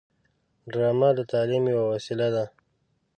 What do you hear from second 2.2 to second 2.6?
ده